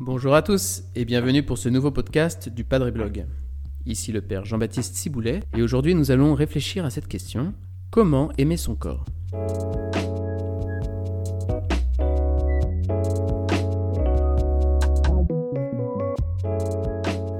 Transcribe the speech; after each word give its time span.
Bonjour 0.00 0.34
à 0.34 0.42
tous 0.42 0.84
et 0.94 1.04
bienvenue 1.04 1.42
pour 1.42 1.58
ce 1.58 1.68
nouveau 1.68 1.90
podcast 1.90 2.48
du 2.48 2.62
Padre 2.62 2.90
Blog. 2.90 3.26
Ici 3.84 4.12
le 4.12 4.20
Père 4.20 4.44
Jean-Baptiste 4.44 4.94
Ciboulet 4.94 5.40
et 5.56 5.62
aujourd'hui 5.62 5.96
nous 5.96 6.12
allons 6.12 6.34
réfléchir 6.34 6.84
à 6.84 6.90
cette 6.90 7.08
question 7.08 7.52
comment 7.90 8.30
aimer 8.38 8.56
son 8.56 8.76
corps? 8.76 9.04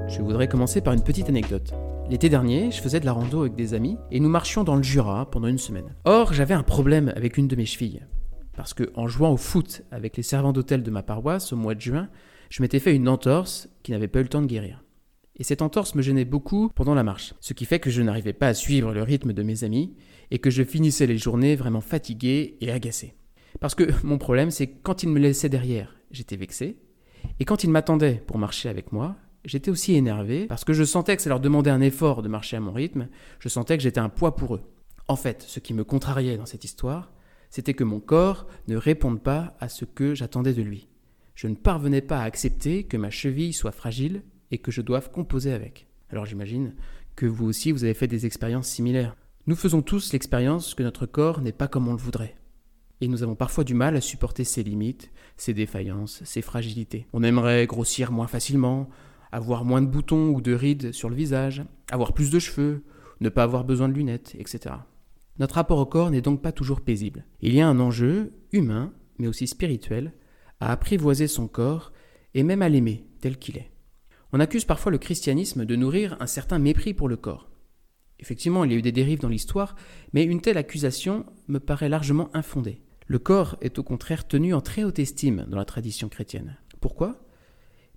Je 0.09 0.21
voudrais 0.21 0.49
commencer 0.49 0.81
par 0.81 0.93
une 0.93 1.03
petite 1.03 1.29
anecdote. 1.29 1.73
L'été 2.11 2.27
dernier, 2.27 2.71
je 2.71 2.81
faisais 2.81 2.99
de 2.99 3.05
la 3.05 3.13
rando 3.13 3.39
avec 3.39 3.55
des 3.55 3.73
amis 3.73 3.95
et 4.11 4.19
nous 4.19 4.27
marchions 4.27 4.65
dans 4.65 4.75
le 4.75 4.83
Jura 4.83 5.31
pendant 5.31 5.47
une 5.47 5.57
semaine. 5.57 5.95
Or, 6.03 6.33
j'avais 6.33 6.53
un 6.53 6.61
problème 6.61 7.13
avec 7.15 7.37
une 7.37 7.47
de 7.47 7.55
mes 7.55 7.65
chevilles. 7.65 8.01
Parce 8.53 8.73
que 8.73 8.91
en 8.95 9.07
jouant 9.07 9.31
au 9.31 9.37
foot 9.37 9.83
avec 9.91 10.17
les 10.17 10.23
servants 10.23 10.51
d'hôtel 10.51 10.83
de 10.83 10.91
ma 10.91 11.03
paroisse 11.03 11.53
au 11.53 11.55
mois 11.55 11.73
de 11.73 11.79
juin, 11.79 12.09
je 12.49 12.61
m'étais 12.61 12.79
fait 12.79 12.93
une 12.93 13.07
entorse 13.07 13.69
qui 13.81 13.93
n'avait 13.93 14.09
pas 14.09 14.19
eu 14.19 14.23
le 14.23 14.27
temps 14.27 14.41
de 14.41 14.47
guérir. 14.47 14.83
Et 15.37 15.45
cette 15.45 15.61
entorse 15.61 15.95
me 15.95 16.01
gênait 16.01 16.25
beaucoup 16.25 16.67
pendant 16.75 16.95
la 16.95 17.03
marche, 17.03 17.33
ce 17.39 17.53
qui 17.53 17.63
fait 17.63 17.79
que 17.79 17.89
je 17.89 18.01
n'arrivais 18.01 18.33
pas 18.33 18.49
à 18.49 18.53
suivre 18.53 18.93
le 18.93 19.03
rythme 19.03 19.31
de 19.31 19.43
mes 19.43 19.63
amis 19.63 19.95
et 20.31 20.39
que 20.39 20.49
je 20.49 20.63
finissais 20.63 21.07
les 21.07 21.17
journées 21.17 21.55
vraiment 21.55 21.79
fatigué 21.79 22.57
et 22.59 22.73
agacé. 22.73 23.15
Parce 23.61 23.73
que 23.73 23.85
mon 24.03 24.17
problème, 24.17 24.51
c'est 24.51 24.67
quand 24.67 25.03
ils 25.03 25.09
me 25.09 25.19
laissaient 25.19 25.47
derrière, 25.47 25.95
j'étais 26.11 26.35
vexé, 26.35 26.75
et 27.39 27.45
quand 27.45 27.63
ils 27.63 27.69
m'attendaient 27.69 28.21
pour 28.27 28.37
marcher 28.37 28.67
avec 28.67 28.91
moi, 28.91 29.15
j'étais 29.45 29.71
aussi 29.71 29.95
énervé 29.95 30.45
parce 30.47 30.63
que 30.63 30.73
je 30.73 30.83
sentais 30.83 31.15
que 31.15 31.21
ça 31.21 31.29
leur 31.29 31.39
demandait 31.39 31.69
un 31.69 31.81
effort 31.81 32.21
de 32.21 32.27
marcher 32.27 32.57
à 32.57 32.59
mon 32.59 32.73
rythme, 32.73 33.07
je 33.39 33.49
sentais 33.49 33.77
que 33.77 33.83
j'étais 33.83 33.99
un 33.99 34.09
poids 34.09 34.35
pour 34.35 34.55
eux. 34.55 34.61
En 35.07 35.15
fait, 35.15 35.43
ce 35.47 35.59
qui 35.59 35.73
me 35.73 35.83
contrariait 35.83 36.37
dans 36.37 36.45
cette 36.45 36.63
histoire, 36.63 37.11
c'était 37.49 37.73
que 37.73 37.83
mon 37.83 37.99
corps 37.99 38.47
ne 38.67 38.77
réponde 38.77 39.21
pas 39.21 39.55
à 39.59 39.67
ce 39.67 39.85
que 39.85 40.15
j'attendais 40.15 40.53
de 40.53 40.61
lui. 40.61 40.87
Je 41.35 41.47
ne 41.47 41.55
parvenais 41.55 42.01
pas 42.01 42.19
à 42.19 42.23
accepter 42.23 42.83
que 42.83 42.97
ma 42.97 43.09
cheville 43.09 43.53
soit 43.53 43.71
fragile 43.71 44.23
et 44.51 44.57
que 44.57 44.71
je 44.71 44.81
doive 44.81 45.11
composer 45.11 45.51
avec. 45.53 45.87
Alors 46.09 46.25
j'imagine 46.25 46.75
que 47.15 47.25
vous 47.25 47.45
aussi 47.45 47.71
vous 47.71 47.83
avez 47.83 47.93
fait 47.93 48.07
des 48.07 48.25
expériences 48.25 48.67
similaires. 48.67 49.15
Nous 49.47 49.55
faisons 49.55 49.81
tous 49.81 50.13
l'expérience 50.13 50.75
que 50.75 50.83
notre 50.83 51.05
corps 51.05 51.41
n'est 51.41 51.51
pas 51.51 51.67
comme 51.67 51.87
on 51.87 51.93
le 51.93 51.97
voudrait. 51.97 52.35
Et 53.01 53.07
nous 53.07 53.23
avons 53.23 53.35
parfois 53.35 53.63
du 53.63 53.73
mal 53.73 53.95
à 53.95 54.01
supporter 54.01 54.43
ses 54.43 54.61
limites, 54.61 55.11
ses 55.35 55.53
défaillances, 55.53 56.23
ses 56.23 56.43
fragilités. 56.43 57.07
On 57.13 57.23
aimerait 57.23 57.65
grossir 57.65 58.11
moins 58.11 58.27
facilement, 58.27 58.89
avoir 59.31 59.65
moins 59.65 59.81
de 59.81 59.87
boutons 59.87 60.29
ou 60.29 60.41
de 60.41 60.53
rides 60.53 60.91
sur 60.91 61.09
le 61.09 61.15
visage, 61.15 61.63
avoir 61.91 62.13
plus 62.13 62.31
de 62.31 62.39
cheveux, 62.39 62.83
ne 63.19 63.29
pas 63.29 63.43
avoir 63.43 63.63
besoin 63.63 63.89
de 63.89 63.93
lunettes, 63.93 64.35
etc. 64.37 64.75
Notre 65.39 65.55
rapport 65.55 65.79
au 65.79 65.85
corps 65.85 66.11
n'est 66.11 66.21
donc 66.21 66.41
pas 66.41 66.51
toujours 66.51 66.81
paisible. 66.81 67.25
Il 67.41 67.53
y 67.53 67.61
a 67.61 67.67
un 67.67 67.79
enjeu 67.79 68.33
humain, 68.51 68.93
mais 69.17 69.27
aussi 69.27 69.47
spirituel, 69.47 70.13
à 70.59 70.71
apprivoiser 70.71 71.27
son 71.27 71.47
corps 71.47 71.91
et 72.33 72.43
même 72.43 72.61
à 72.61 72.69
l'aimer 72.69 73.05
tel 73.21 73.37
qu'il 73.37 73.57
est. 73.57 73.71
On 74.33 74.39
accuse 74.39 74.65
parfois 74.65 74.91
le 74.91 74.97
christianisme 74.97 75.65
de 75.65 75.75
nourrir 75.75 76.15
un 76.19 76.27
certain 76.27 76.59
mépris 76.59 76.93
pour 76.93 77.09
le 77.09 77.17
corps. 77.17 77.49
Effectivement, 78.19 78.63
il 78.63 78.71
y 78.71 78.75
a 78.75 78.77
eu 78.77 78.83
des 78.83 78.91
dérives 78.91 79.19
dans 79.19 79.29
l'histoire, 79.29 79.75
mais 80.13 80.23
une 80.23 80.41
telle 80.41 80.57
accusation 80.57 81.25
me 81.47 81.59
paraît 81.59 81.89
largement 81.89 82.29
infondée. 82.35 82.81
Le 83.07 83.19
corps 83.19 83.57
est 83.61 83.79
au 83.79 83.83
contraire 83.83 84.27
tenu 84.27 84.53
en 84.53 84.61
très 84.61 84.83
haute 84.83 84.99
estime 84.99 85.45
dans 85.49 85.57
la 85.57 85.65
tradition 85.65 86.07
chrétienne. 86.07 86.57
Pourquoi? 86.79 87.19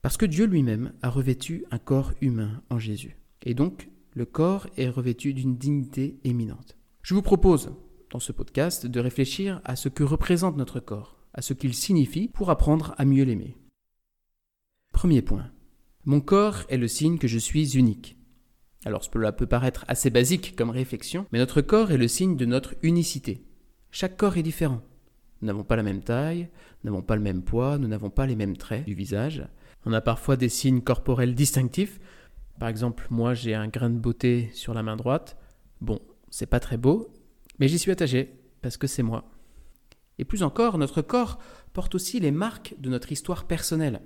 Parce 0.05 0.19
que 0.19 0.27
Dieu 0.27 0.45
lui-même 0.45 0.93
a 1.01 1.09
revêtu 1.09 1.65
un 1.71 1.79
corps 1.79 2.13
humain 2.21 2.63
en 2.69 2.79
Jésus. 2.79 3.17
Et 3.43 3.55
donc, 3.55 3.89
le 4.13 4.27
corps 4.27 4.67
est 4.77 4.91
revêtu 4.91 5.33
d'une 5.33 5.57
dignité 5.57 6.21
éminente. 6.25 6.77
Je 7.01 7.15
vous 7.15 7.23
propose, 7.23 7.73
dans 8.11 8.21
ce 8.21 8.31
podcast, 8.31 8.85
de 8.85 9.01
réfléchir 9.01 9.63
à 9.65 9.77
ce 9.77 9.89
que 9.89 10.05
représente 10.05 10.59
notre 10.59 10.79
corps, 10.79 11.17
à 11.33 11.41
ce 11.41 11.55
qu'il 11.55 11.73
signifie 11.73 12.29
pour 12.29 12.51
apprendre 12.51 12.95
à 12.99 13.07
mieux 13.07 13.25
l'aimer. 13.25 13.57
Premier 14.93 15.23
point. 15.23 15.51
Mon 16.05 16.21
corps 16.21 16.65
est 16.69 16.77
le 16.77 16.87
signe 16.87 17.17
que 17.17 17.27
je 17.27 17.39
suis 17.39 17.75
unique. 17.79 18.19
Alors 18.85 19.05
cela 19.05 19.33
peut 19.33 19.47
paraître 19.47 19.87
assez 19.89 20.11
basique 20.11 20.55
comme 20.55 20.69
réflexion, 20.69 21.25
mais 21.33 21.39
notre 21.39 21.63
corps 21.63 21.93
est 21.93 21.97
le 21.97 22.09
signe 22.09 22.37
de 22.37 22.45
notre 22.45 22.75
unicité. 22.83 23.43
Chaque 23.91 24.19
corps 24.19 24.37
est 24.37 24.43
différent. 24.43 24.83
Nous 25.41 25.47
n'avons 25.47 25.65
pas 25.65 25.77
la 25.77 25.83
même 25.83 26.03
taille, 26.03 26.51
nous 26.83 26.91
n'avons 26.91 27.03
pas 27.03 27.17
le 27.17 27.23
même 27.23 27.43
poids, 27.43 27.79
nous 27.79 27.89
n'avons 27.89 28.11
pas 28.11 28.27
les 28.27 28.37
mêmes 28.37 28.59
traits 28.59 28.85
du 28.85 28.93
visage. 28.93 29.43
On 29.87 29.93
a 29.93 30.01
parfois 30.01 30.37
des 30.37 30.49
signes 30.49 30.81
corporels 30.81 31.35
distinctifs. 31.35 32.01
Par 32.59 32.69
exemple, 32.69 33.07
moi 33.11 33.35
j'ai 33.35 33.55
un 33.55 33.69
grain 33.69 33.91
de 33.91 33.99
beauté 33.99 34.51
sur 34.55 34.75
la 34.75 34.83
main 34.83 34.97
droite. 34.97 35.37
Bon, 35.81 36.01
c'est 36.31 36.47
pas 36.47 36.61
très 36.61 36.77
beau, 36.77 37.13
mais 37.59 37.69
j'y 37.69 37.79
suis 37.79 37.91
attaché 37.91 38.35
parce 38.63 38.77
que 38.77 38.87
c'est 38.87 39.03
moi. 39.03 39.31
Et 40.19 40.25
plus 40.25 40.43
encore, 40.43 40.79
notre 40.79 41.03
corps 41.03 41.39
porte 41.73 41.95
aussi 41.95 42.21
les 42.21 42.31
marques 42.31 42.75
de 42.79 42.89
notre 42.89 43.13
histoire 43.13 43.47
personnelle. 43.47 44.01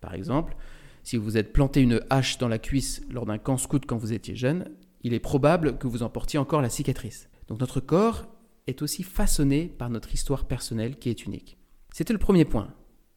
Par 0.00 0.14
exemple, 0.14 0.56
si 1.04 1.16
vous 1.16 1.36
êtes 1.36 1.52
planté 1.52 1.80
une 1.80 2.00
hache 2.10 2.38
dans 2.38 2.48
la 2.48 2.58
cuisse 2.58 3.02
lors 3.10 3.26
d'un 3.26 3.38
camp 3.38 3.56
scout 3.56 3.84
quand 3.86 3.96
vous 3.96 4.12
étiez 4.12 4.34
jeune, 4.34 4.70
il 5.02 5.14
est 5.14 5.20
probable 5.20 5.78
que 5.78 5.86
vous 5.86 6.02
en 6.02 6.10
portiez 6.10 6.38
encore 6.38 6.62
la 6.62 6.70
cicatrice. 6.70 7.28
Donc 7.48 7.60
notre 7.60 7.80
corps 7.80 8.26
est 8.66 8.82
aussi 8.82 9.02
façonné 9.02 9.66
par 9.66 9.90
notre 9.90 10.14
histoire 10.14 10.46
personnelle 10.46 10.98
qui 10.98 11.08
est 11.08 11.24
unique. 11.24 11.58
C'était 11.92 12.12
le 12.12 12.18
premier 12.18 12.44
point. 12.44 12.74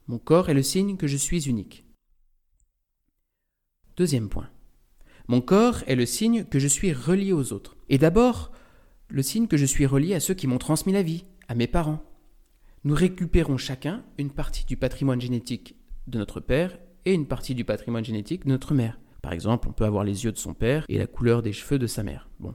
Mon 0.08 0.18
corps 0.18 0.50
est 0.50 0.54
le 0.54 0.64
signe 0.64 0.98
que 0.98 1.08
je 1.08 1.18
suis 1.18 1.48
unique. 1.48 1.86
Deuxième 3.98 4.28
point. 4.28 4.50
Mon 5.28 5.40
corps 5.40 5.84
est 5.88 5.96
le 5.96 6.06
signe 6.06 6.44
que 6.44 6.60
je 6.60 6.68
suis 6.68 6.92
relié 6.92 7.32
aux 7.32 7.54
autres. 7.54 7.78
Et 7.88 7.98
d'abord, 7.98 8.52
le 9.08 9.22
signe 9.22 9.48
que 9.48 9.56
je 9.56 9.66
suis 9.66 9.86
relié 9.86 10.14
à 10.14 10.20
ceux 10.20 10.34
qui 10.34 10.48
m'ont 10.48 10.58
transmis 10.58 10.92
la 10.92 11.02
vie, 11.02 11.24
à 11.48 11.56
mes 11.56 11.68
parents. 11.68 12.04
Nous 12.84 12.94
récupérons 12.94 13.58
chacun 13.58 14.04
une 14.18 14.32
partie 14.32 14.66
du 14.66 14.76
patrimoine 14.76 15.22
génétique 15.22 15.76
de 16.08 16.18
notre 16.18 16.42
père 16.42 16.78
et 17.06 17.14
une 17.14 17.26
partie 17.26 17.56
du 17.56 17.64
patrimoine 17.64 18.04
génétique 18.04 18.46
de 18.46 18.50
notre 18.50 18.74
mère. 18.74 19.00
Par 19.22 19.32
exemple, 19.32 19.70
on 19.70 19.74
peut 19.74 19.86
avoir 19.86 20.04
les 20.04 20.26
yeux 20.26 20.32
de 20.32 20.38
son 20.38 20.54
père 20.54 20.86
et 20.90 20.98
la 20.98 21.08
couleur 21.08 21.42
des 21.42 21.54
cheveux 21.54 21.80
de 21.80 21.88
sa 21.88 22.04
mère. 22.04 22.30
Bon. 22.40 22.54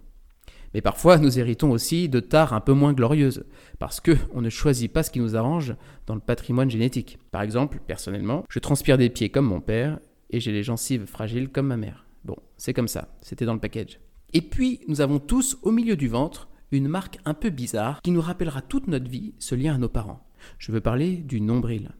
Mais 0.74 0.82
parfois, 0.82 1.18
nous 1.18 1.38
héritons 1.38 1.70
aussi 1.72 2.08
de 2.08 2.20
tares 2.20 2.52
un 2.52 2.60
peu 2.60 2.72
moins 2.72 2.92
glorieuses, 2.92 3.44
parce 3.78 4.00
que 4.00 4.16
on 4.32 4.40
ne 4.40 4.50
choisit 4.50 4.92
pas 4.92 5.02
ce 5.02 5.10
qui 5.10 5.18
nous 5.18 5.36
arrange 5.36 5.74
dans 6.06 6.14
le 6.14 6.20
patrimoine 6.20 6.70
génétique. 6.70 7.18
Par 7.32 7.42
exemple, 7.42 7.80
personnellement, 7.84 8.44
je 8.48 8.58
transpire 8.60 8.98
des 8.98 9.10
pieds 9.10 9.30
comme 9.30 9.46
mon 9.46 9.60
père 9.60 9.98
et 10.30 10.40
j'ai 10.40 10.52
les 10.52 10.62
gencives 10.62 11.06
fragiles 11.06 11.50
comme 11.50 11.66
ma 11.66 11.76
mère. 11.76 12.06
Bon, 12.24 12.36
c'est 12.56 12.74
comme 12.74 12.88
ça, 12.88 13.08
c'était 13.22 13.44
dans 13.44 13.54
le 13.54 13.60
package. 13.60 14.00
Et 14.32 14.42
puis, 14.42 14.80
nous 14.88 15.00
avons 15.00 15.18
tous 15.18 15.58
au 15.62 15.70
milieu 15.70 15.96
du 15.96 16.08
ventre 16.08 16.48
une 16.72 16.88
marque 16.88 17.18
un 17.24 17.34
peu 17.34 17.50
bizarre 17.50 18.00
qui 18.02 18.12
nous 18.12 18.20
rappellera 18.20 18.62
toute 18.62 18.86
notre 18.86 19.10
vie 19.10 19.34
ce 19.38 19.54
lien 19.54 19.74
à 19.74 19.78
nos 19.78 19.88
parents. 19.88 20.24
Je 20.58 20.72
veux 20.72 20.80
parler 20.80 21.16
du 21.16 21.40
nombril. 21.40 21.90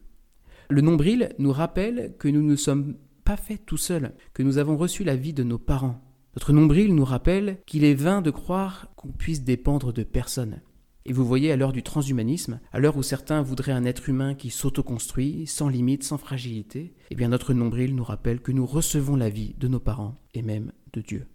Le 0.69 0.80
nombril 0.80 1.34
nous 1.38 1.52
rappelle 1.52 2.14
que 2.19 2.28
nous 2.28 2.42
ne 2.42 2.56
sommes 2.56 2.96
pas 3.24 3.36
faits 3.36 3.66
tout 3.66 3.76
seuls, 3.76 4.14
que 4.32 4.42
nous 4.42 4.58
avons 4.58 4.76
reçu 4.76 5.02
la 5.02 5.16
vie 5.16 5.32
de 5.32 5.42
nos 5.42 5.58
parents. 5.58 6.00
Notre 6.36 6.52
nombril 6.52 6.94
nous 6.94 7.04
rappelle 7.04 7.58
qu'il 7.66 7.84
est 7.84 7.94
vain 7.94 8.22
de 8.22 8.30
croire 8.30 8.86
qu'on 8.94 9.10
puisse 9.10 9.42
dépendre 9.42 9.92
de 9.92 10.04
personne. 10.04 10.60
Et 11.06 11.12
vous 11.12 11.25
voyez, 11.25 11.50
à 11.50 11.56
l'heure 11.56 11.72
du 11.72 11.83
transhumanisme, 11.83 12.61
à 12.72 12.78
l'heure 12.78 12.97
où 12.97 13.03
certains 13.03 13.43
voudraient 13.43 13.72
un 13.72 13.84
être 13.84 14.09
humain 14.09 14.34
qui 14.34 14.50
s'autoconstruit, 14.50 15.47
sans 15.47 15.69
limite, 15.69 16.05
sans 16.05 16.19
fragilité, 16.19 16.94
eh 17.11 17.15
bien 17.15 17.28
notre 17.28 17.55
nombril 17.55 17.94
nous 17.94 18.05
rappelle 18.05 18.41
que 18.41 18.53
nous 18.53 18.66
recevons 18.66 19.16
la 19.16 19.31
vie 19.31 19.55
de 19.59 19.69
nos 19.69 19.81
parents 19.81 20.21
et 20.34 20.43
même 20.43 20.72
de 20.93 21.00
Dieu. 21.00 21.27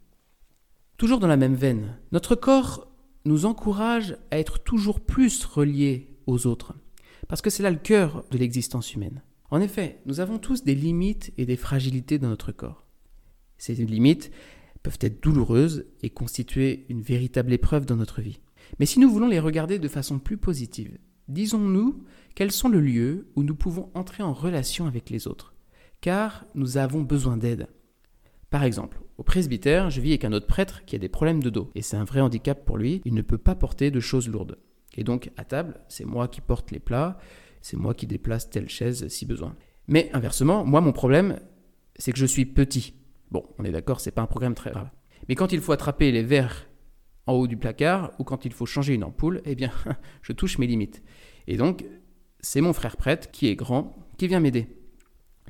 Toujours 0.97 1.19
dans 1.19 1.27
la 1.27 1.37
même 1.37 1.55
veine, 1.55 1.97
notre 2.11 2.35
corps 2.35 2.87
nous 3.25 3.45
encourage 3.45 4.17
à 4.31 4.37
être 4.37 4.59
toujours 4.59 4.99
plus 4.99 5.43
reliés 5.43 6.15
aux 6.27 6.45
autres 6.47 6.75
parce 7.27 7.41
que 7.41 7.49
c'est 7.49 7.63
là 7.63 7.71
le 7.71 7.77
cœur 7.77 8.23
de 8.31 8.37
l'existence 8.37 8.93
humaine. 8.93 9.23
En 9.51 9.61
effet, 9.61 9.99
nous 10.05 10.19
avons 10.19 10.37
tous 10.37 10.63
des 10.63 10.75
limites 10.75 11.33
et 11.37 11.45
des 11.45 11.55
fragilités 11.55 12.19
dans 12.19 12.29
notre 12.29 12.51
corps. 12.51 12.85
Ces 13.57 13.73
limites 13.75 14.31
peuvent 14.83 14.99
être 15.01 15.23
douloureuses 15.23 15.85
et 16.01 16.09
constituer 16.09 16.85
une 16.89 17.01
véritable 17.01 17.53
épreuve 17.53 17.85
dans 17.85 17.95
notre 17.95 18.21
vie. 18.21 18.39
Mais 18.79 18.85
si 18.85 18.99
nous 18.99 19.09
voulons 19.09 19.27
les 19.27 19.39
regarder 19.39 19.79
de 19.79 19.87
façon 19.87 20.19
plus 20.19 20.37
positive, 20.37 20.97
disons-nous 21.27 22.03
quels 22.35 22.51
sont 22.51 22.69
le 22.69 22.81
lieu 22.81 23.27
où 23.35 23.43
nous 23.43 23.55
pouvons 23.55 23.89
entrer 23.93 24.23
en 24.23 24.33
relation 24.33 24.85
avec 24.87 25.09
les 25.09 25.27
autres, 25.27 25.53
car 26.01 26.45
nous 26.53 26.77
avons 26.77 27.01
besoin 27.01 27.37
d'aide. 27.37 27.67
Par 28.49 28.63
exemple, 28.63 29.01
au 29.17 29.23
presbytère, 29.23 29.89
je 29.89 30.01
vis 30.01 30.11
avec 30.11 30.25
un 30.25 30.33
autre 30.33 30.47
prêtre 30.47 30.85
qui 30.85 30.95
a 30.95 30.99
des 30.99 31.09
problèmes 31.09 31.41
de 31.41 31.49
dos, 31.49 31.71
et 31.75 31.81
c'est 31.81 31.97
un 31.97 32.03
vrai 32.03 32.21
handicap 32.21 32.65
pour 32.65 32.77
lui, 32.77 33.01
il 33.05 33.13
ne 33.13 33.21
peut 33.21 33.37
pas 33.37 33.55
porter 33.55 33.91
de 33.91 33.99
choses 33.99 34.29
lourdes. 34.29 34.57
Et 34.97 35.03
donc, 35.03 35.31
à 35.37 35.43
table, 35.43 35.79
c'est 35.89 36.05
moi 36.05 36.27
qui 36.27 36.41
porte 36.41 36.71
les 36.71 36.79
plats, 36.79 37.17
c'est 37.61 37.77
moi 37.77 37.93
qui 37.93 38.07
déplace 38.07 38.49
telle 38.49 38.69
chaise 38.69 39.07
si 39.07 39.25
besoin. 39.25 39.55
Mais 39.87 40.09
inversement, 40.13 40.65
moi, 40.65 40.81
mon 40.81 40.93
problème, 40.93 41.39
c'est 41.95 42.11
que 42.11 42.19
je 42.19 42.25
suis 42.25 42.45
petit. 42.45 42.93
Bon, 43.31 43.43
on 43.57 43.65
est 43.65 43.71
d'accord, 43.71 43.99
c'est 43.99 44.11
pas 44.11 44.21
un 44.21 44.27
problème 44.27 44.55
très 44.55 44.71
grave. 44.71 44.89
Mais 45.27 45.35
quand 45.35 45.51
il 45.51 45.61
faut 45.61 45.71
attraper 45.71 46.11
les 46.11 46.23
verres 46.23 46.67
en 47.27 47.33
haut 47.33 47.47
du 47.47 47.57
placard 47.57 48.11
ou 48.19 48.23
quand 48.23 48.45
il 48.45 48.53
faut 48.53 48.65
changer 48.65 48.93
une 48.93 49.03
ampoule, 49.03 49.41
eh 49.45 49.55
bien, 49.55 49.71
je 50.21 50.33
touche 50.33 50.57
mes 50.57 50.67
limites. 50.67 51.01
Et 51.47 51.57
donc, 51.57 51.85
c'est 52.39 52.61
mon 52.61 52.73
frère 52.73 52.97
prêtre 52.97 53.31
qui 53.31 53.47
est 53.47 53.55
grand 53.55 53.95
qui 54.17 54.27
vient 54.27 54.39
m'aider. 54.39 54.67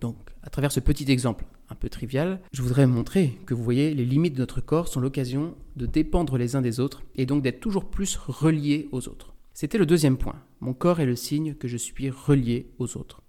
Donc, 0.01 0.17
à 0.43 0.49
travers 0.49 0.71
ce 0.71 0.79
petit 0.79 1.11
exemple 1.11 1.45
un 1.69 1.75
peu 1.75 1.89
trivial, 1.89 2.41
je 2.51 2.61
voudrais 2.61 2.85
montrer 2.85 3.39
que 3.45 3.53
vous 3.53 3.63
voyez, 3.63 3.93
les 3.93 4.05
limites 4.05 4.35
de 4.35 4.39
notre 4.39 4.61
corps 4.61 4.87
sont 4.87 4.99
l'occasion 4.99 5.55
de 5.75 5.85
dépendre 5.85 6.37
les 6.37 6.55
uns 6.55 6.61
des 6.61 6.79
autres 6.79 7.03
et 7.15 7.25
donc 7.25 7.41
d'être 7.41 7.59
toujours 7.59 7.89
plus 7.89 8.15
reliés 8.15 8.87
aux 8.91 9.07
autres. 9.07 9.33
C'était 9.53 9.77
le 9.77 9.85
deuxième 9.85 10.17
point. 10.17 10.43
Mon 10.59 10.73
corps 10.73 10.99
est 10.99 11.05
le 11.05 11.15
signe 11.15 11.55
que 11.55 11.67
je 11.67 11.77
suis 11.77 12.09
relié 12.09 12.73
aux 12.77 12.97
autres. 12.97 13.23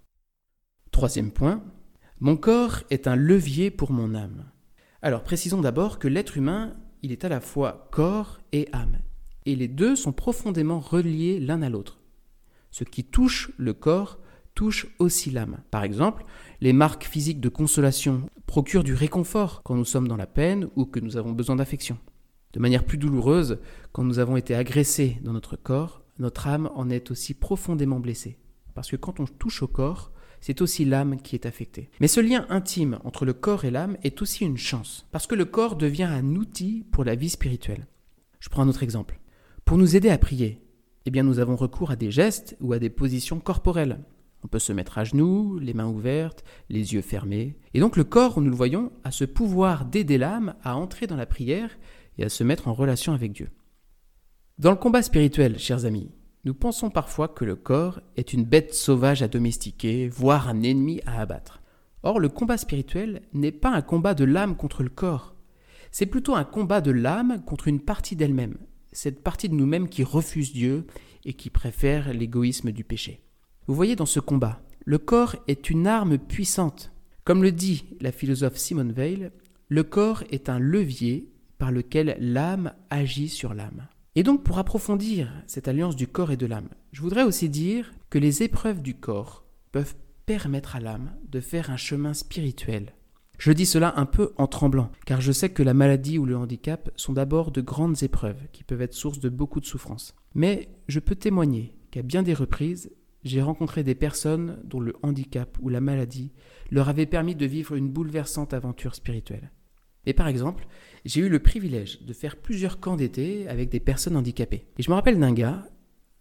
Troisième 0.91 1.31
point, 1.31 1.63
mon 2.19 2.35
corps 2.35 2.83
est 2.89 3.07
un 3.07 3.15
levier 3.15 3.71
pour 3.71 3.91
mon 3.91 4.13
âme. 4.13 4.45
Alors 5.01 5.23
précisons 5.23 5.61
d'abord 5.61 5.99
que 5.99 6.07
l'être 6.07 6.37
humain, 6.37 6.75
il 7.03 7.11
est 7.11 7.25
à 7.25 7.29
la 7.29 7.39
fois 7.39 7.87
corps 7.91 8.39
et 8.51 8.67
âme. 8.73 8.99
Et 9.45 9.55
les 9.55 9.67
deux 9.67 9.95
sont 9.95 10.11
profondément 10.11 10.79
reliés 10.79 11.39
l'un 11.39 11.61
à 11.61 11.69
l'autre. 11.69 11.99
Ce 12.71 12.83
qui 12.83 13.03
touche 13.03 13.51
le 13.57 13.73
corps 13.73 14.19
touche 14.55 14.87
aussi 14.97 15.29
l'âme. 15.29 15.59
Par 15.69 15.83
exemple, 15.83 16.25
les 16.61 16.73
marques 16.73 17.03
physiques 17.03 17.39
de 17.39 17.47
consolation 17.47 18.27
procurent 18.47 18.83
du 18.83 18.95
réconfort 18.95 19.61
quand 19.61 19.75
nous 19.75 19.85
sommes 19.85 20.07
dans 20.07 20.17
la 20.17 20.25
peine 20.25 20.67
ou 20.75 20.85
que 20.85 20.99
nous 20.99 21.15
avons 21.15 21.31
besoin 21.31 21.57
d'affection. 21.57 21.99
De 22.53 22.59
manière 22.59 22.83
plus 22.83 22.97
douloureuse, 22.97 23.59
quand 23.91 24.03
nous 24.03 24.17
avons 24.17 24.35
été 24.35 24.55
agressés 24.55 25.19
dans 25.21 25.33
notre 25.33 25.57
corps, 25.57 26.01
notre 26.17 26.47
âme 26.47 26.71
en 26.73 26.89
est 26.89 27.11
aussi 27.11 27.35
profondément 27.35 27.99
blessée. 27.99 28.39
Parce 28.73 28.89
que 28.89 28.95
quand 28.95 29.19
on 29.19 29.25
touche 29.25 29.61
au 29.61 29.67
corps, 29.67 30.11
c'est 30.41 30.61
aussi 30.61 30.85
l'âme 30.85 31.21
qui 31.21 31.35
est 31.35 31.45
affectée. 31.45 31.89
Mais 31.99 32.07
ce 32.07 32.19
lien 32.19 32.45
intime 32.49 32.99
entre 33.03 33.25
le 33.25 33.33
corps 33.33 33.65
et 33.65 33.71
l'âme 33.71 33.97
est 34.03 34.21
aussi 34.21 34.45
une 34.45 34.57
chance, 34.57 35.05
parce 35.11 35.27
que 35.27 35.35
le 35.35 35.45
corps 35.45 35.75
devient 35.75 36.03
un 36.03 36.35
outil 36.35 36.85
pour 36.91 37.03
la 37.03 37.15
vie 37.15 37.29
spirituelle. 37.29 37.87
Je 38.39 38.49
prends 38.49 38.63
un 38.63 38.69
autre 38.69 38.83
exemple. 38.83 39.19
Pour 39.65 39.77
nous 39.77 39.95
aider 39.95 40.09
à 40.09 40.17
prier, 40.17 40.61
eh 41.05 41.11
bien 41.11 41.23
nous 41.23 41.39
avons 41.39 41.55
recours 41.55 41.91
à 41.91 41.95
des 41.95 42.11
gestes 42.11 42.55
ou 42.61 42.73
à 42.73 42.79
des 42.79 42.89
positions 42.89 43.39
corporelles. 43.39 43.99
On 44.43 44.47
peut 44.47 44.59
se 44.59 44.73
mettre 44.73 44.97
à 44.97 45.03
genoux, 45.03 45.57
les 45.59 45.73
mains 45.73 45.87
ouvertes, 45.87 46.43
les 46.69 46.93
yeux 46.93 47.01
fermés. 47.01 47.57
Et 47.73 47.79
donc 47.79 47.97
le 47.97 48.03
corps, 48.03 48.39
nous 48.39 48.49
le 48.49 48.55
voyons, 48.55 48.91
a 49.03 49.11
ce 49.11 49.25
pouvoir 49.25 49.85
d'aider 49.85 50.17
l'âme 50.17 50.55
à 50.63 50.75
entrer 50.75 51.07
dans 51.07 51.15
la 51.15 51.25
prière 51.25 51.77
et 52.17 52.23
à 52.23 52.29
se 52.29 52.43
mettre 52.43 52.67
en 52.67 52.73
relation 52.73 53.13
avec 53.13 53.31
Dieu. 53.31 53.49
Dans 54.59 54.71
le 54.71 54.77
combat 54.77 55.01
spirituel, 55.01 55.59
chers 55.59 55.85
amis, 55.85 56.11
nous 56.47 56.53
pensons 56.53 56.89
parfois 56.89 57.27
que 57.27 57.43
le 57.43 57.57
corps 57.57 57.99
est 58.15 58.31
une 58.31 58.45
bête 58.45 58.73
sauvage 58.73 59.21
à 59.21 59.27
domestiquer, 59.27 60.07
voire 60.07 60.47
un 60.47 60.63
ennemi 60.63 61.01
à 61.05 61.19
abattre. 61.19 61.61
Or, 62.03 62.21
le 62.21 62.29
combat 62.29 62.57
spirituel 62.57 63.21
n'est 63.33 63.51
pas 63.51 63.71
un 63.71 63.81
combat 63.81 64.13
de 64.13 64.23
l'âme 64.23 64.55
contre 64.55 64.81
le 64.81 64.87
corps, 64.87 65.35
c'est 65.91 66.05
plutôt 66.05 66.35
un 66.35 66.45
combat 66.45 66.79
de 66.79 66.91
l'âme 66.91 67.43
contre 67.45 67.67
une 67.67 67.81
partie 67.81 68.15
d'elle-même, 68.15 68.55
cette 68.93 69.23
partie 69.23 69.49
de 69.49 69.55
nous-mêmes 69.55 69.89
qui 69.89 70.05
refuse 70.05 70.53
Dieu 70.53 70.87
et 71.25 71.33
qui 71.33 71.49
préfère 71.49 72.13
l'égoïsme 72.13 72.71
du 72.71 72.85
péché. 72.85 73.19
Vous 73.67 73.75
voyez 73.75 73.97
dans 73.97 74.05
ce 74.05 74.21
combat, 74.21 74.61
le 74.85 74.99
corps 74.99 75.35
est 75.49 75.69
une 75.69 75.85
arme 75.85 76.17
puissante. 76.17 76.93
Comme 77.25 77.43
le 77.43 77.51
dit 77.51 77.83
la 77.99 78.13
philosophe 78.13 78.55
Simone 78.55 78.93
Weil, 78.95 79.33
le 79.67 79.83
corps 79.83 80.23
est 80.31 80.47
un 80.47 80.59
levier 80.59 81.29
par 81.57 81.73
lequel 81.73 82.15
l'âme 82.21 82.71
agit 82.89 83.27
sur 83.27 83.53
l'âme. 83.53 83.89
Et 84.17 84.23
donc 84.23 84.43
pour 84.43 84.57
approfondir 84.57 85.31
cette 85.45 85.67
alliance 85.67 85.95
du 85.95 86.07
corps 86.07 86.31
et 86.31 86.37
de 86.37 86.47
l'âme, 86.47 86.69
je 86.91 87.03
voudrais 87.03 87.21
aussi 87.21 87.49
dire 87.49 87.93
que 88.09 88.17
les 88.17 88.41
épreuves 88.41 88.81
du 88.81 88.95
corps 88.95 89.45
peuvent 89.71 89.93
permettre 90.25 90.75
à 90.75 90.79
l'âme 90.79 91.13
de 91.29 91.39
faire 91.39 91.69
un 91.69 91.77
chemin 91.77 92.15
spirituel. 92.15 92.95
Je 93.37 93.51
dis 93.51 93.67
cela 93.67 93.93
un 93.95 94.07
peu 94.07 94.33
en 94.37 94.47
tremblant, 94.47 94.91
car 95.05 95.21
je 95.21 95.31
sais 95.31 95.49
que 95.49 95.61
la 95.61 95.75
maladie 95.75 96.17
ou 96.17 96.25
le 96.25 96.35
handicap 96.35 96.89
sont 96.95 97.13
d'abord 97.13 97.51
de 97.51 97.61
grandes 97.61 98.01
épreuves 98.01 98.41
qui 98.51 98.63
peuvent 98.63 98.81
être 98.81 98.95
source 98.95 99.19
de 99.19 99.29
beaucoup 99.29 99.59
de 99.59 99.67
souffrance. 99.67 100.15
Mais 100.33 100.67
je 100.87 100.99
peux 100.99 101.13
témoigner 101.13 101.75
qu'à 101.91 102.01
bien 102.01 102.23
des 102.23 102.33
reprises, 102.33 102.89
j'ai 103.23 103.43
rencontré 103.43 103.83
des 103.83 103.93
personnes 103.93 104.57
dont 104.63 104.79
le 104.79 104.95
handicap 105.03 105.59
ou 105.61 105.69
la 105.69 105.79
maladie 105.79 106.31
leur 106.71 106.89
avait 106.89 107.05
permis 107.05 107.35
de 107.35 107.45
vivre 107.45 107.75
une 107.75 107.89
bouleversante 107.89 108.55
aventure 108.55 108.95
spirituelle. 108.95 109.51
Et 110.07 110.13
par 110.13 110.29
exemple, 110.29 110.65
j'ai 111.05 111.19
eu 111.19 111.29
le 111.29 111.39
privilège 111.39 112.01
de 112.01 112.13
faire 112.13 112.37
plusieurs 112.37 112.79
camps 112.79 112.95
d'été 112.95 113.47
avec 113.49 113.69
des 113.69 113.81
personnes 113.81 114.15
handicapées. 114.15 114.65
Et 114.77 114.81
je 114.81 114.89
me 114.89 114.95
rappelle 114.95 115.19
d'un 115.19 115.33
gars, 115.33 115.67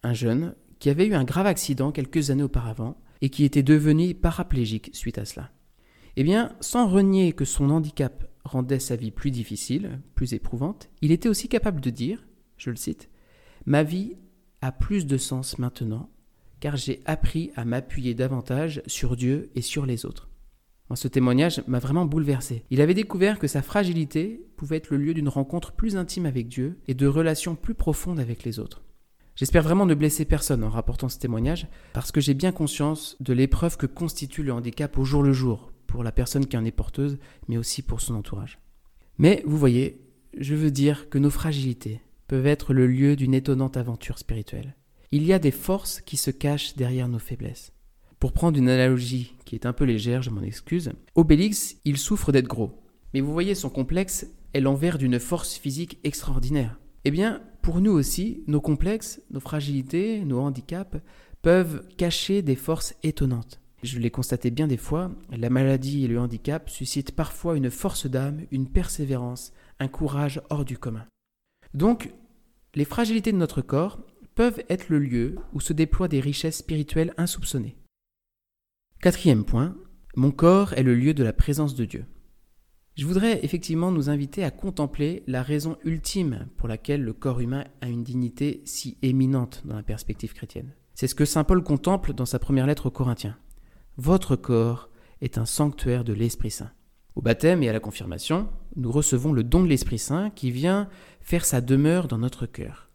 un 0.03 0.13
jeune, 0.13 0.55
qui 0.81 0.91
avait 0.91 1.07
eu 1.07 1.15
un 1.15 1.25
grave 1.25 1.47
accident 1.47 1.93
quelques 1.93 2.31
années 2.31 2.43
auparavant 2.43 3.01
et 3.23 3.31
qui 3.31 3.45
était 3.45 3.63
devenu 3.63 4.13
paraplégique 4.13 4.91
suite 4.93 5.19
à 5.19 5.25
cela. 5.25 5.53
Eh 6.17 6.25
bien, 6.25 6.57
sans 6.61 6.89
renier 6.89 7.33
que 7.33 7.45
son 7.45 7.71
handicap 7.71 8.29
rendait 8.45 8.81
sa 8.81 8.97
vie 8.97 9.13
plus 9.13 9.31
difficile, 9.31 10.01
plus 10.17 10.35
éprouvante, 10.35 10.91
il 11.01 11.13
était 11.13 11.29
aussi 11.29 11.49
capable 11.49 11.81
de 11.81 11.91
dire, 11.91 12.27
je 12.59 12.71
le 12.71 12.77
cite, 12.77 13.09
Ma 13.67 13.85
vie 13.85 14.17
a 14.63 14.73
plus 14.73 15.07
de 15.07 15.17
sens 15.17 15.59
maintenant, 15.59 16.11
car 16.59 16.77
j'ai 16.77 17.03
appris 17.05 17.53
à 17.55 17.65
m'appuyer 17.65 18.15
davantage 18.15 18.83
sur 18.87 19.15
Dieu 19.15 19.51
et 19.55 19.63
sur 19.63 19.87
les 19.87 20.05
autres 20.07 20.29
ce 20.95 21.09
témoignage 21.09 21.63
m'a 21.67 21.81
vraiment 21.81 22.07
bouleversé. 22.07 22.65
Il 22.71 22.81
avait 22.81 22.95
découvert 22.95 23.39
que 23.39 23.49
sa 23.49 23.63
fragilité 23.63 24.47
pouvait 24.57 24.77
être 24.77 24.91
le 24.91 24.99
lieu 24.99 25.15
d'une 25.15 25.29
rencontre 25.29 25.73
plus 25.73 25.97
intime 25.97 26.27
avec 26.27 26.47
Dieu 26.49 26.79
et 26.87 26.95
de 26.95 27.07
relations 27.07 27.57
plus 27.57 27.75
profondes 27.75 28.21
avec 28.21 28.45
les 28.45 28.61
autres. 28.61 28.83
J'espère 29.35 29.63
vraiment 29.63 29.85
ne 29.85 29.95
blesser 29.95 30.25
personne 30.25 30.65
en 30.65 30.71
rapportant 30.71 31.09
ce 31.09 31.19
témoignage, 31.19 31.67
parce 31.93 32.11
que 32.13 32.23
j'ai 32.23 32.33
bien 32.33 32.53
conscience 32.53 33.17
de 33.21 33.35
l'épreuve 33.35 33.77
que 33.77 33.87
constitue 33.87 34.43
le 34.43 34.53
handicap 34.53 34.97
au 34.97 35.05
jour 35.05 35.23
le 35.23 35.33
jour, 35.33 35.73
pour 35.87 36.03
la 36.03 36.13
personne 36.13 36.47
qui 36.47 36.57
en 36.57 36.65
est 36.65 36.71
porteuse, 36.71 37.19
mais 37.49 37.59
aussi 37.59 37.83
pour 37.83 38.01
son 38.01 38.15
entourage. 38.15 38.59
Mais 39.19 39.43
vous 39.45 39.59
voyez, 39.59 40.01
je 40.39 40.55
veux 40.55 40.71
dire 40.71 41.11
que 41.11 41.19
nos 41.19 41.31
fragilités 41.31 42.01
peuvent 42.29 42.47
être 42.47 42.73
le 42.73 42.87
lieu 42.87 43.15
d'une 43.15 43.35
étonnante 43.35 43.77
aventure 43.77 44.19
spirituelle. 44.19 44.75
Il 45.13 45.25
y 45.25 45.33
a 45.33 45.39
des 45.39 45.51
forces 45.51 46.01
qui 46.01 46.17
se 46.17 46.31
cachent 46.31 46.75
derrière 46.75 47.09
nos 47.09 47.19
faiblesses. 47.19 47.73
Pour 48.19 48.33
prendre 48.33 48.59
une 48.59 48.69
analogie 48.69 49.35
qui 49.45 49.55
est 49.55 49.67
un 49.67 49.73
peu 49.73 49.85
légère, 49.85 50.23
je 50.23 50.31
m'en 50.31 50.43
excuse, 50.43 50.93
Obélix, 51.15 51.77
il 51.85 51.99
souffre 51.99 52.33
d'être 52.33 52.49
gros. 52.49 52.83
Mais 53.13 53.21
vous 53.21 53.33
voyez, 53.33 53.55
son 53.55 53.71
complexe 53.71 54.27
est 54.55 54.61
l'envers 54.61 54.99
d'une 54.99 55.19
force 55.19 55.55
physique 55.57 55.99
extraordinaire. 56.03 56.79
Eh 57.05 57.11
bien, 57.11 57.43
pour 57.63 57.81
nous 57.81 57.93
aussi, 57.93 58.43
nos 58.47 58.61
complexes, 58.61 59.21
nos 59.31 59.41
fragilités, 59.41 60.25
nos 60.25 60.41
handicaps 60.41 60.99
peuvent 61.43 61.87
cacher 61.97 62.43
des 62.43 62.57
forces 62.57 62.95
étonnantes. 63.03 63.61
Je 63.83 63.99
l'ai 63.99 64.11
constaté 64.11 64.51
bien 64.51 64.67
des 64.67 64.77
fois, 64.77 65.13
la 65.31 65.51
maladie 65.51 66.05
et 66.05 66.09
le 66.09 66.19
handicap 66.19 66.71
suscitent 66.71 67.13
parfois 67.13 67.57
une 67.57 67.71
force 67.71 68.07
d'âme, 68.07 68.41
une 68.51 68.69
persévérance, 68.69 69.53
un 69.79 69.89
courage 69.89 70.41
hors 70.49 70.65
du 70.65 70.79
commun. 70.79 71.07
Donc, 71.75 72.13
les 72.75 72.85
fragilités 72.85 73.33
de 73.33 73.37
notre 73.37 73.63
corps 73.63 74.01
peuvent 74.35 74.63
être 74.69 74.89
le 74.89 74.99
lieu 74.99 75.37
où 75.53 75.61
se 75.61 75.73
déploient 75.73 76.09
des 76.09 76.21
richesses 76.21 76.59
spirituelles 76.59 77.15
insoupçonnées. 77.17 77.77
Quatrième 79.07 79.45
point, 79.45 79.77
mon 80.17 80.33
corps 80.33 80.73
est 80.73 80.83
le 80.83 80.97
lieu 80.97 81.15
de 81.15 81.23
la 81.23 81.33
présence 81.33 81.77
de 81.77 81.85
Dieu. 81.85 82.07
Je 82.97 83.07
voudrais 83.07 83.39
effectivement 83.45 83.93
nous 83.93 84.11
inviter 84.11 84.43
à 84.43 84.51
contempler 84.51 85.23
la 85.29 85.45
raison 85.45 85.77
ultime 85.85 86.49
pour 86.57 86.67
laquelle 86.67 87.05
le 87.05 87.13
corps 87.13 87.39
humain 87.39 87.67
a 87.83 87.87
une 87.87 88.03
dignité 88.03 88.63
si 88.65 88.99
éminente 89.03 89.63
dans 89.65 89.77
la 89.77 89.85
perspective 89.85 90.35
chrétienne. 90.35 90.75
C'est 90.97 91.07
ce 91.07 91.15
que 91.15 91.25
Saint 91.25 91.45
Paul 91.45 91.63
contemple 91.63 92.15
dans 92.15 92.27
sa 92.27 92.41
première 92.41 92.67
lettre 92.67 92.87
aux 92.87 92.91
Corinthiens. 92.91 93.39
Votre 93.97 94.35
corps 94.35 94.91
est 95.21 95.39
un 95.39 95.47
sanctuaire 95.47 96.03
de 96.03 96.13
l'Esprit 96.13 96.51
Saint. 96.51 96.73
Au 97.15 97.23
baptême 97.23 97.63
et 97.63 97.69
à 97.69 97.73
la 97.73 97.79
confirmation, 97.79 98.49
nous 98.75 98.91
recevons 98.91 99.33
le 99.33 99.45
don 99.45 99.63
de 99.63 99.69
l'Esprit 99.69 100.01
Saint 100.01 100.31
qui 100.31 100.51
vient 100.51 100.89
faire 101.21 101.45
sa 101.45 101.61
demeure 101.61 102.09
dans 102.09 102.19
notre 102.19 102.47
cœur. 102.47 102.91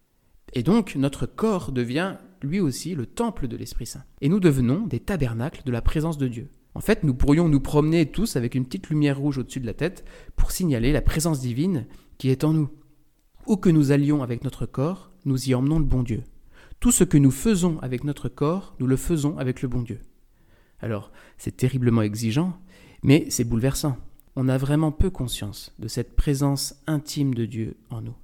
Et 0.51 0.61
donc 0.61 0.97
notre 0.97 1.25
corps 1.25 1.71
devient 1.71 2.17
lui 2.43 2.59
aussi 2.59 2.95
le 2.95 3.05
temple 3.05 3.47
de 3.47 3.57
l'Esprit 3.57 3.85
Saint. 3.85 4.03
Et 4.21 4.29
nous 4.29 4.39
devenons 4.39 4.87
des 4.87 4.99
tabernacles 4.99 5.63
de 5.65 5.71
la 5.71 5.81
présence 5.81 6.17
de 6.17 6.27
Dieu. 6.27 6.49
En 6.73 6.81
fait, 6.81 7.03
nous 7.03 7.13
pourrions 7.13 7.49
nous 7.49 7.59
promener 7.59 8.05
tous 8.05 8.35
avec 8.35 8.55
une 8.55 8.65
petite 8.65 8.89
lumière 8.89 9.19
rouge 9.19 9.37
au-dessus 9.37 9.59
de 9.59 9.65
la 9.65 9.73
tête 9.73 10.05
pour 10.35 10.51
signaler 10.51 10.91
la 10.91 11.01
présence 11.01 11.41
divine 11.41 11.85
qui 12.17 12.29
est 12.29 12.43
en 12.43 12.53
nous. 12.53 12.69
Où 13.47 13.57
que 13.57 13.69
nous 13.69 13.91
allions 13.91 14.23
avec 14.23 14.43
notre 14.43 14.65
corps, 14.65 15.11
nous 15.25 15.49
y 15.49 15.53
emmenons 15.53 15.79
le 15.79 15.85
bon 15.85 16.03
Dieu. 16.03 16.23
Tout 16.79 16.91
ce 16.91 17.03
que 17.03 17.17
nous 17.17 17.31
faisons 17.31 17.79
avec 17.79 18.03
notre 18.03 18.29
corps, 18.29 18.75
nous 18.79 18.87
le 18.87 18.97
faisons 18.97 19.37
avec 19.37 19.61
le 19.61 19.67
bon 19.67 19.81
Dieu. 19.81 19.99
Alors, 20.79 21.11
c'est 21.37 21.57
terriblement 21.57 22.01
exigeant, 22.01 22.57
mais 23.03 23.27
c'est 23.29 23.43
bouleversant. 23.43 23.97
On 24.35 24.47
a 24.47 24.57
vraiment 24.57 24.91
peu 24.91 25.09
conscience 25.09 25.75
de 25.77 25.87
cette 25.87 26.15
présence 26.15 26.75
intime 26.87 27.33
de 27.33 27.45
Dieu 27.45 27.77
en 27.89 28.01
nous. 28.01 28.15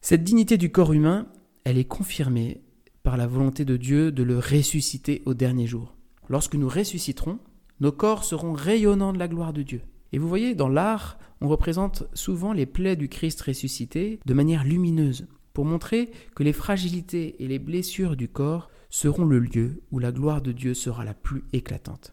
Cette 0.00 0.22
dignité 0.22 0.56
du 0.56 0.70
corps 0.70 0.92
humain, 0.92 1.26
elle 1.64 1.78
est 1.78 1.84
confirmée 1.84 2.62
par 3.06 3.16
la 3.16 3.28
volonté 3.28 3.64
de 3.64 3.76
Dieu 3.76 4.10
de 4.10 4.24
le 4.24 4.40
ressusciter 4.40 5.22
au 5.26 5.34
dernier 5.34 5.68
jour. 5.68 5.94
Lorsque 6.28 6.56
nous 6.56 6.68
ressusciterons, 6.68 7.38
nos 7.78 7.92
corps 7.92 8.24
seront 8.24 8.52
rayonnants 8.52 9.12
de 9.12 9.18
la 9.20 9.28
gloire 9.28 9.52
de 9.52 9.62
Dieu. 9.62 9.80
Et 10.10 10.18
vous 10.18 10.26
voyez, 10.26 10.56
dans 10.56 10.68
l'art, 10.68 11.16
on 11.40 11.46
représente 11.46 12.02
souvent 12.14 12.52
les 12.52 12.66
plaies 12.66 12.96
du 12.96 13.08
Christ 13.08 13.40
ressuscité 13.42 14.18
de 14.26 14.34
manière 14.34 14.64
lumineuse, 14.64 15.28
pour 15.52 15.64
montrer 15.64 16.10
que 16.34 16.42
les 16.42 16.52
fragilités 16.52 17.40
et 17.44 17.46
les 17.46 17.60
blessures 17.60 18.16
du 18.16 18.26
corps 18.26 18.70
seront 18.90 19.24
le 19.24 19.38
lieu 19.38 19.84
où 19.92 20.00
la 20.00 20.10
gloire 20.10 20.42
de 20.42 20.50
Dieu 20.50 20.74
sera 20.74 21.04
la 21.04 21.14
plus 21.14 21.44
éclatante. 21.52 22.12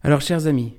Alors, 0.00 0.22
chers 0.22 0.46
amis, 0.46 0.72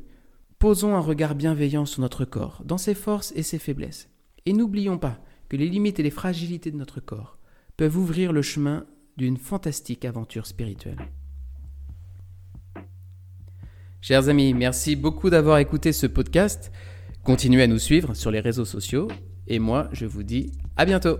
posons 0.57 0.95
un 0.95 1.01
regard 1.01 1.35
bienveillant 1.35 1.85
sur 1.85 2.01
notre 2.01 2.25
corps, 2.25 2.63
dans 2.65 2.79
ses 2.79 2.95
forces 2.95 3.31
et 3.35 3.43
ses 3.43 3.59
faiblesses. 3.59 4.09
Et 4.47 4.53
n'oublions 4.53 4.97
pas 4.97 5.19
que 5.49 5.55
les 5.55 5.69
limites 5.69 5.99
et 5.99 6.03
les 6.03 6.09
fragilités 6.09 6.71
de 6.71 6.77
notre 6.77 6.99
corps 6.99 7.38
peuvent 7.79 7.95
ouvrir 7.95 8.33
le 8.33 8.41
chemin 8.41 8.85
d'une 9.15 9.37
fantastique 9.37 10.03
aventure 10.03 10.45
spirituelle. 10.45 10.97
Chers 14.01 14.27
amis, 14.27 14.53
merci 14.53 14.97
beaucoup 14.97 15.29
d'avoir 15.29 15.59
écouté 15.59 15.93
ce 15.93 16.05
podcast. 16.05 16.73
Continuez 17.23 17.63
à 17.63 17.67
nous 17.67 17.79
suivre 17.79 18.15
sur 18.15 18.31
les 18.31 18.41
réseaux 18.41 18.65
sociaux. 18.65 19.07
Et 19.47 19.59
moi, 19.59 19.87
je 19.93 20.05
vous 20.05 20.23
dis 20.23 20.51
à 20.75 20.83
bientôt. 20.83 21.19